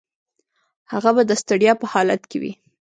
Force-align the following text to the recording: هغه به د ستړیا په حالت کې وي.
هغه 0.91 1.09
به 1.15 1.23
د 1.25 1.31
ستړیا 1.41 1.73
په 1.81 1.85
حالت 1.93 2.21
کې 2.29 2.37
وي. 2.41 2.51